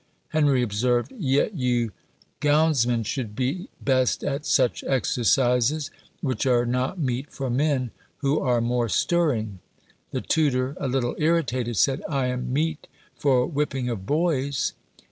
Henry 0.29 0.63
observed, 0.63 1.13
"Yet 1.15 1.53
you 1.53 1.91
gownsmen 2.41 3.03
should 3.05 3.35
be 3.35 3.69
best 3.79 4.23
at 4.23 4.47
such 4.47 4.83
exercises, 4.85 5.91
which 6.21 6.47
are 6.47 6.65
not 6.65 6.97
meet 6.97 7.29
for 7.31 7.51
men 7.51 7.91
who 8.17 8.39
are 8.39 8.61
more 8.61 8.89
stirring." 8.89 9.59
The 10.09 10.21
tutor, 10.21 10.75
a 10.79 10.87
little 10.87 11.13
irritated, 11.19 11.77
said, 11.77 12.01
"I 12.09 12.29
am 12.29 12.51
meet 12.51 12.87
for 13.15 13.45
whipping 13.45 13.89
of 13.89 14.07
boys." 14.07 14.73